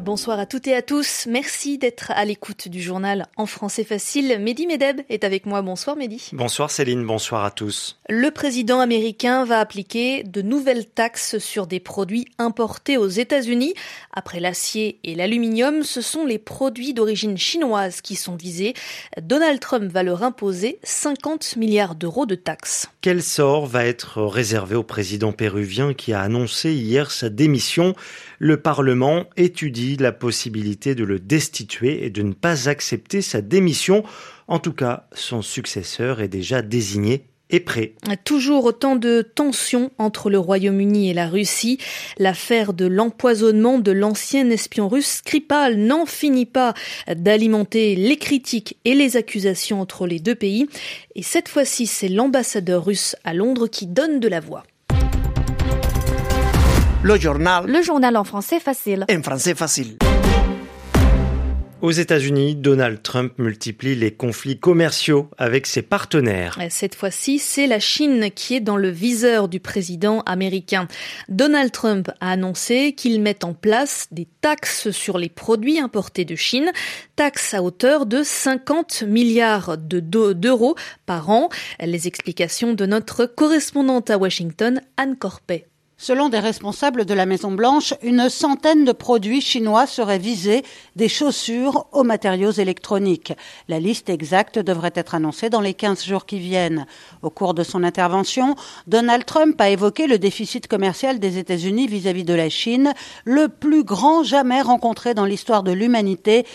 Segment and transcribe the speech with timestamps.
[0.00, 1.26] Bonsoir à toutes et à tous.
[1.28, 4.38] Merci d'être à l'écoute du journal En français facile.
[4.40, 5.62] Mehdi Medeb est avec moi.
[5.62, 6.30] Bonsoir Mehdi.
[6.32, 7.98] Bonsoir Céline, bonsoir à tous.
[8.08, 13.74] Le président américain va appliquer de nouvelles taxes sur des produits importés aux États-Unis.
[14.12, 18.74] Après l'acier et l'aluminium, ce sont les produits d'origine chinoise qui sont visés.
[19.20, 22.88] Donald Trump va leur imposer 50 milliards d'euros de taxes.
[23.00, 27.94] Quel sort va être réservé au président péruvien qui a annoncé hier sa démission?
[28.38, 34.04] Le Parlement étudie la possibilité de le destituer et de ne pas accepter sa démission.
[34.46, 37.94] En tout cas, son successeur est déjà désigné et prêt.
[38.24, 41.78] Toujours autant de tensions entre le Royaume-Uni et la Russie.
[42.18, 46.74] L'affaire de l'empoisonnement de l'ancien espion russe Skripal n'en finit pas
[47.08, 50.68] d'alimenter les critiques et les accusations entre les deux pays.
[51.14, 54.64] Et cette fois-ci, c'est l'ambassadeur russe à Londres qui donne de la voix.
[57.00, 57.64] Le journal.
[57.68, 59.06] Le journal en français facile.
[59.08, 59.98] En français facile.
[61.80, 66.58] Aux États-Unis, Donald Trump multiplie les conflits commerciaux avec ses partenaires.
[66.70, 70.88] Cette fois-ci, c'est la Chine qui est dans le viseur du président américain.
[71.28, 76.34] Donald Trump a annoncé qu'il met en place des taxes sur les produits importés de
[76.34, 76.72] Chine,
[77.14, 80.74] taxes à hauteur de 50 milliards d'euros
[81.06, 81.48] par an.
[81.78, 85.67] Les explications de notre correspondante à Washington, Anne Corpet.
[86.00, 90.62] Selon des responsables de la Maison-Blanche, une centaine de produits chinois seraient visés,
[90.94, 93.32] des chaussures aux matériaux électroniques.
[93.66, 96.86] La liste exacte devrait être annoncée dans les 15 jours qui viennent.
[97.22, 98.54] Au cours de son intervention,
[98.86, 103.82] Donald Trump a évoqué le déficit commercial des États-Unis vis-à-vis de la Chine, le plus
[103.82, 106.46] grand jamais rencontré dans l'histoire de l'humanité.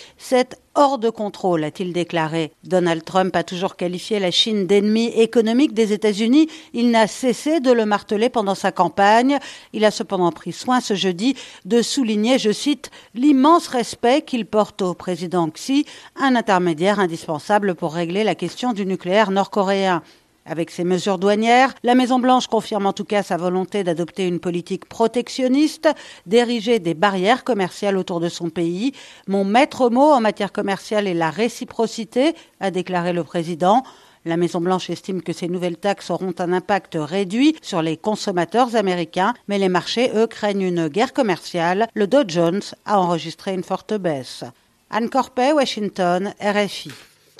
[0.75, 2.51] Hors de contrôle, a-t-il déclaré.
[2.63, 6.47] Donald Trump a toujours qualifié la Chine d'ennemi économique des États-Unis.
[6.73, 9.37] Il n'a cessé de le marteler pendant sa campagne.
[9.73, 11.35] Il a cependant pris soin ce jeudi
[11.65, 15.85] de souligner, je cite, l'immense respect qu'il porte au président Xi,
[16.15, 20.01] un intermédiaire indispensable pour régler la question du nucléaire nord-coréen.
[20.45, 24.85] Avec ces mesures douanières, la Maison-Blanche confirme en tout cas sa volonté d'adopter une politique
[24.85, 25.87] protectionniste,
[26.25, 28.91] d'ériger des barrières commerciales autour de son pays.
[29.27, 33.83] Mon maître mot en matière commerciale est la réciprocité, a déclaré le président.
[34.25, 39.33] La Maison-Blanche estime que ces nouvelles taxes auront un impact réduit sur les consommateurs américains,
[39.47, 41.87] mais les marchés, eux, craignent une guerre commerciale.
[41.93, 44.43] Le Dow Jones a enregistré une forte baisse.
[44.89, 46.91] Anne Corpet, Washington, RFI.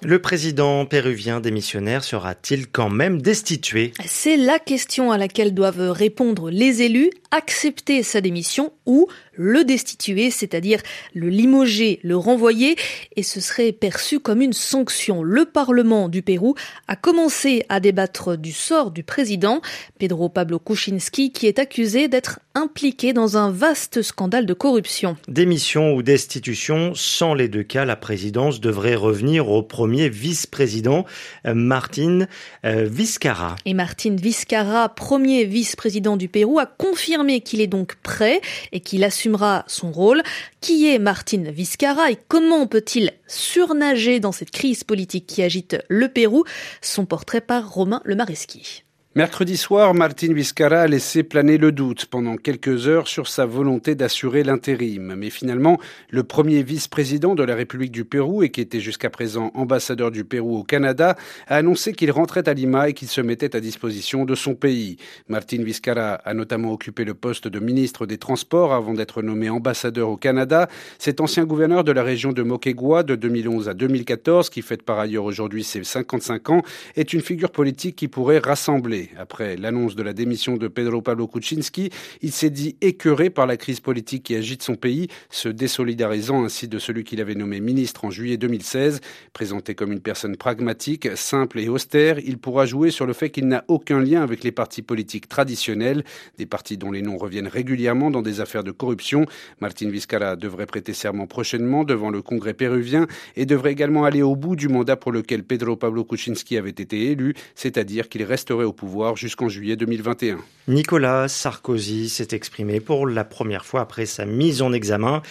[0.06, 3.94] Le président péruvien démissionnaire sera-t-il quand même destitué?
[4.06, 10.32] C'est la question à laquelle doivent répondre les élus, accepter sa démission ou le destituer,
[10.32, 10.82] c'est-à-dire
[11.14, 12.76] le limoger, le renvoyer,
[13.16, 15.24] et ce serait perçu comme une sanction.
[15.24, 16.56] Le Parlement du Pérou
[16.88, 19.62] a commencé à débattre du sort du président,
[20.00, 25.18] Pedro Pablo Kuczynski, qui est accusé d'être impliqué dans un vaste scandale de corruption.
[25.28, 31.06] Démission ou destitution, sans les deux cas, la présidence devrait revenir au premier vice-président,
[31.48, 32.28] euh, Martin
[32.66, 33.56] euh, Vizcarra.
[33.66, 39.04] Et Martin Vizcarra, premier vice-président du Pérou, a confirmé qu'il est donc prêt et qu'il
[39.24, 40.22] assumera son rôle.
[40.60, 46.10] Qui est Martin Vizcarra et comment peut-il surnager dans cette crise politique qui agite le
[46.10, 46.44] Pérou?
[46.82, 48.84] Son portrait par Romain Lemaresqui.
[49.16, 53.94] Mercredi soir, Martin Vizcarra a laissé planer le doute pendant quelques heures sur sa volonté
[53.94, 55.14] d'assurer l'intérim.
[55.16, 55.78] Mais finalement,
[56.10, 60.24] le premier vice-président de la République du Pérou et qui était jusqu'à présent ambassadeur du
[60.24, 61.16] Pérou au Canada
[61.46, 64.98] a annoncé qu'il rentrait à Lima et qu'il se mettait à disposition de son pays.
[65.28, 70.10] Martin Vizcarra a notamment occupé le poste de ministre des Transports avant d'être nommé ambassadeur
[70.10, 70.68] au Canada.
[70.98, 74.98] Cet ancien gouverneur de la région de Moquegua de 2011 à 2014, qui fête par
[74.98, 76.64] ailleurs aujourd'hui ses 55 ans,
[76.96, 79.03] est une figure politique qui pourrait rassembler.
[79.18, 81.90] Après l'annonce de la démission de Pedro Pablo Kuczynski,
[82.22, 86.68] il s'est dit écœuré par la crise politique qui agite son pays, se désolidarisant ainsi
[86.68, 89.02] de celui qu'il avait nommé ministre en juillet 2016.
[89.34, 93.48] Présenté comme une personne pragmatique, simple et austère, il pourra jouer sur le fait qu'il
[93.48, 96.04] n'a aucun lien avec les partis politiques traditionnels,
[96.38, 99.26] des partis dont les noms reviennent régulièrement dans des affaires de corruption.
[99.60, 104.36] Martin Vizcarra devrait prêter serment prochainement devant le Congrès péruvien et devrait également aller au
[104.36, 108.74] bout du mandat pour lequel Pedro Pablo Kuczynski avait été élu, c'est-à-dire qu'il resterait au
[108.74, 110.38] pouvoir jusqu'en juillet 2021.
[110.68, 115.22] Nicolas Sarkozy s'est exprimé pour la première fois après sa mise en examen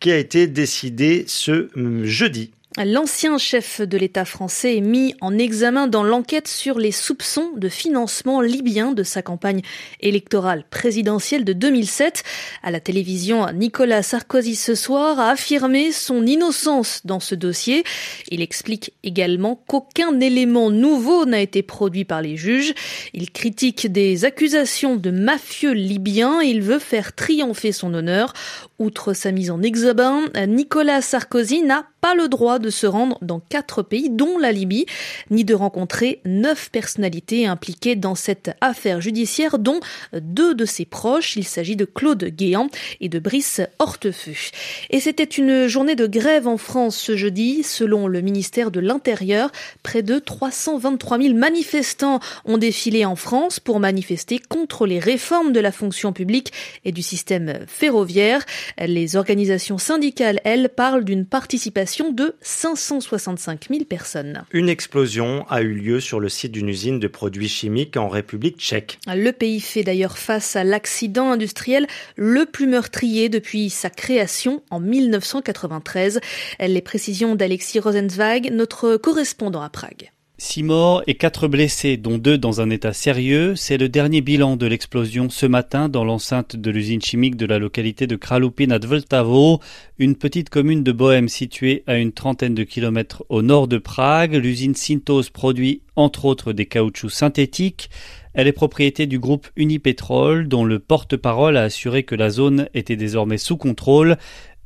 [0.00, 1.68] qui a été décidée ce
[2.04, 2.50] jeudi.
[2.78, 7.68] L'ancien chef de l'État français est mis en examen dans l'enquête sur les soupçons de
[7.68, 9.62] financement libyen de sa campagne
[9.98, 12.22] électorale présidentielle de 2007.
[12.62, 17.82] À la télévision, Nicolas Sarkozy ce soir a affirmé son innocence dans ce dossier.
[18.28, 22.72] Il explique également qu'aucun élément nouveau n'a été produit par les juges.
[23.14, 28.32] Il critique des accusations de mafieux libyens et il veut faire triompher son honneur.
[28.80, 33.40] Outre sa mise en examen, Nicolas Sarkozy n'a pas le droit de se rendre dans
[33.40, 34.86] quatre pays, dont la Libye,
[35.30, 39.80] ni de rencontrer neuf personnalités impliquées dans cette affaire judiciaire, dont
[40.14, 41.36] deux de ses proches.
[41.36, 42.68] Il s'agit de Claude Guéant
[43.02, 44.50] et de Brice Hortefeux.
[44.88, 47.62] Et c'était une journée de grève en France ce jeudi.
[47.62, 49.50] Selon le ministère de l'Intérieur,
[49.82, 55.60] près de 323 000 manifestants ont défilé en France pour manifester contre les réformes de
[55.60, 56.52] la fonction publique
[56.86, 58.46] et du système ferroviaire.
[58.78, 64.44] Les organisations syndicales, elles, parlent d'une participation de 565 000 personnes.
[64.52, 68.58] Une explosion a eu lieu sur le site d'une usine de produits chimiques en République
[68.58, 68.98] tchèque.
[69.06, 71.86] Le pays fait d'ailleurs face à l'accident industriel
[72.16, 76.20] le plus meurtrier depuis sa création en 1993.
[76.60, 80.10] Les précisions d'Alexis Rosenzweig, notre correspondant à Prague.
[80.42, 84.56] Six morts et quatre blessés, dont deux dans un état sérieux, c'est le dernier bilan
[84.56, 88.82] de l'explosion ce matin dans l'enceinte de l'usine chimique de la localité de Kralupin nad
[88.82, 89.60] Vltavo,
[89.98, 94.32] une petite commune de Bohême située à une trentaine de kilomètres au nord de Prague.
[94.32, 97.90] L'usine Sintos produit entre autres des caoutchoucs synthétiques.
[98.32, 102.96] Elle est propriété du groupe Unipetrol, dont le porte-parole a assuré que la zone était
[102.96, 104.16] désormais sous contrôle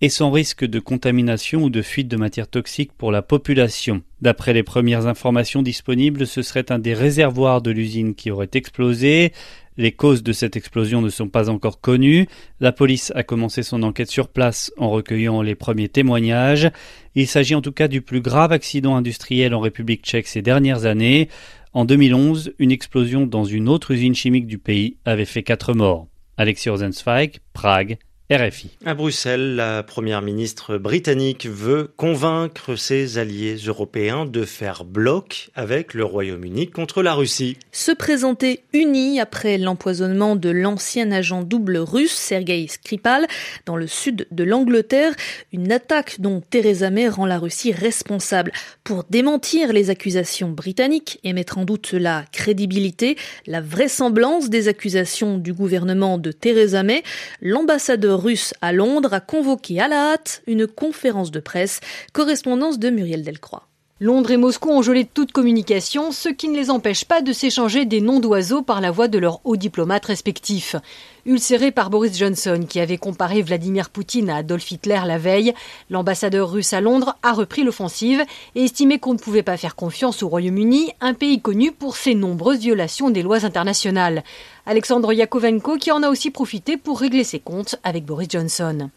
[0.04, 4.02] et sans risque de contamination ou de fuite de matières toxiques pour la population.
[4.20, 9.32] D'après les premières informations disponibles, ce serait un des réservoirs de l'usine qui aurait explosé.
[9.78, 12.28] Les causes de cette explosion ne sont pas encore connues.
[12.60, 16.70] La police a commencé son enquête sur place en recueillant les premiers témoignages.
[17.14, 20.84] Il s'agit en tout cas du plus grave accident industriel en République tchèque ces dernières
[20.84, 21.30] années.
[21.72, 26.08] En 2011, une explosion dans une autre usine chimique du pays avait fait quatre morts.
[26.36, 27.96] Alexis Rosenzweig, Prague,
[28.30, 28.70] RFI.
[28.86, 35.92] À Bruxelles, la première ministre britannique veut convaincre ses alliés européens de faire bloc avec
[35.92, 37.58] le Royaume-Uni contre la Russie.
[37.70, 43.26] Se présenter unis après l'empoisonnement de l'ancien agent double russe Sergei Skripal
[43.66, 45.12] dans le sud de l'Angleterre,
[45.52, 48.52] une attaque dont Theresa May rend la Russie responsable.
[48.84, 55.36] Pour démentir les accusations britanniques et mettre en doute la crédibilité, la vraisemblance des accusations
[55.36, 57.02] du gouvernement de Theresa May,
[57.42, 61.80] l'ambassadeur russe à Londres a convoqué à la hâte une conférence de presse,
[62.12, 63.68] correspondance de Muriel Delcroix.
[64.04, 67.86] Londres et Moscou ont gelé toute communication, ce qui ne les empêche pas de s'échanger
[67.86, 70.76] des noms d'oiseaux par la voix de leurs hauts diplomates respectifs.
[71.24, 75.54] Ulcéré par Boris Johnson, qui avait comparé Vladimir Poutine à Adolf Hitler la veille,
[75.88, 78.22] l'ambassadeur russe à Londres a repris l'offensive
[78.54, 82.14] et estimé qu'on ne pouvait pas faire confiance au Royaume-Uni, un pays connu pour ses
[82.14, 84.22] nombreuses violations des lois internationales.
[84.66, 88.90] Alexandre Yakovenko qui en a aussi profité pour régler ses comptes avec Boris Johnson.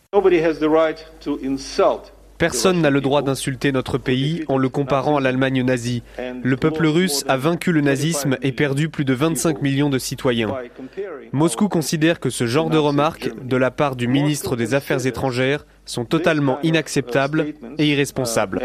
[2.37, 6.03] Personne n'a le droit d'insulter notre pays en le comparant à l'Allemagne nazie.
[6.43, 10.53] Le peuple russe a vaincu le nazisme et perdu plus de 25 millions de citoyens.
[11.31, 15.65] Moscou considère que ce genre de remarques de la part du ministre des Affaires étrangères
[15.87, 18.61] sont totalement inacceptables et irresponsables.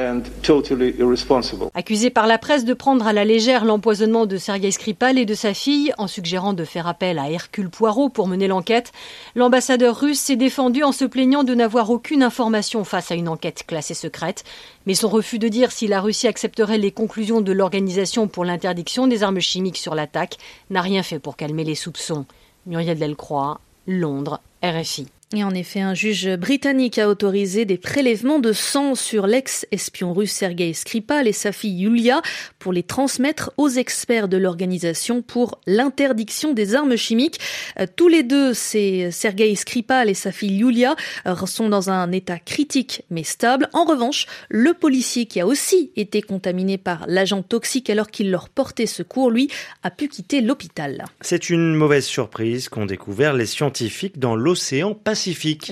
[1.75, 5.35] Accusé par la presse de prendre à la légère l'empoisonnement de Sergei Skripal et de
[5.35, 8.93] sa fille, en suggérant de faire appel à Hercule Poirot pour mener l'enquête,
[9.35, 13.65] l'ambassadeur russe s'est défendu en se plaignant de n'avoir aucune information face à une enquête
[13.67, 14.45] classée secrète.
[14.87, 19.07] Mais son refus de dire si la Russie accepterait les conclusions de l'Organisation pour l'interdiction
[19.07, 20.37] des armes chimiques sur l'attaque
[20.71, 22.27] n'a rien fait pour calmer les soupçons.
[22.67, 25.09] Muriel Delcroix, Londres, RFI.
[25.35, 30.33] Et en effet, un juge britannique a autorisé des prélèvements de sang sur l'ex-espion russe
[30.33, 32.21] Sergei Skripal et sa fille Yulia
[32.59, 37.41] pour les transmettre aux experts de l'organisation pour l'interdiction des armes chimiques.
[37.81, 40.97] Euh, tous les deux, c'est Sergei Skripal et sa fille Yulia,
[41.27, 43.69] euh, sont dans un état critique mais stable.
[43.73, 48.51] En revanche, le policier qui a aussi été contaminé par l'agent toxique alors qu'il leur
[48.51, 49.49] portait secours, lui,
[49.83, 51.05] a pu quitter l'hôpital.
[51.21, 54.95] C'est une mauvaise surprise qu'ont découvert les scientifiques dans l'océan.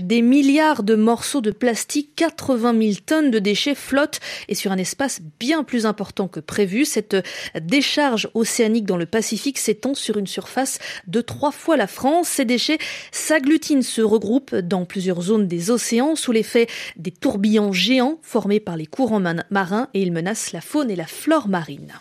[0.02, 4.78] Des milliards de morceaux de plastique, 80 000 tonnes de déchets flottent et sur un
[4.78, 6.85] espace bien plus important que prévu.
[6.85, 7.16] Cette
[7.61, 12.28] décharge océanique dans le Pacifique s'étend sur une surface de trois fois la France.
[12.28, 12.78] Ces déchets
[13.12, 16.66] s'agglutinent, se regroupent dans plusieurs zones des océans sous l'effet
[16.97, 21.07] des tourbillons géants formés par les courants marins et ils menacent la faune et la
[21.07, 21.92] flore marine.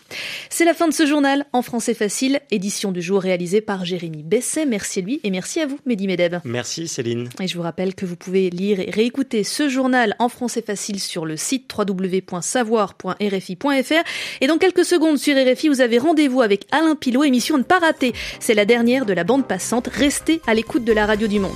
[0.48, 4.22] C'est la fin de ce journal en français facile, édition du jour réalisée par Jérémy
[4.22, 4.66] Besset.
[4.66, 6.36] Merci à lui et merci à vous, Mehdi Medeb.
[6.44, 7.28] Merci Céline.
[7.40, 11.00] Et je vous rappelle que vous pouvez lire et réécouter ce journal en français facile
[11.00, 14.04] sur le site www.savoir.rfi.fr.
[14.40, 17.78] Et dans quelques secondes sur RFI, vous avez rendez-vous avec Alain Pilot, émission ne pas
[17.78, 18.12] rater.
[18.38, 19.88] C'est la dernière de la bande passante.
[19.88, 21.50] Restez à l'écoute de la radio du monde.